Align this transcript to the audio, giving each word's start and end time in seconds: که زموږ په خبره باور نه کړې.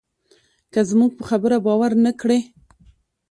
که 0.73 0.79
زموږ 0.89 1.11
په 1.17 1.23
خبره 1.29 1.57
باور 1.65 1.91
نه 2.05 2.11
کړې. 2.21 2.39